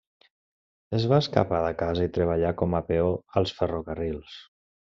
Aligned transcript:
Es 0.99 1.05
va 1.11 1.19
escapar 1.25 1.59
de 1.67 1.75
casa 1.83 2.07
i 2.09 2.13
treballà 2.17 2.55
com 2.65 2.75
a 2.81 2.85
peó 2.91 3.15
als 3.43 3.57
ferrocarrils. 3.61 4.43